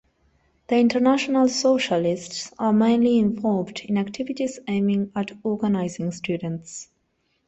The 0.67 0.79
International 0.79 1.47
Socialists 1.47 2.51
are 2.57 2.73
mainly 2.73 3.19
involved 3.19 3.81
in 3.81 3.99
activities 3.99 4.59
aiming 4.67 5.11
at 5.15 5.31
organising 5.43 6.11
students. 6.11 6.89